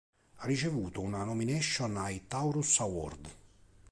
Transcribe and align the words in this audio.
Ha 0.37 0.47
ricevuto 0.47 0.99
una 1.01 1.23
"nomination" 1.23 1.95
ai 1.97 2.25
"Taurus 2.27 2.79
Award". 2.79 3.29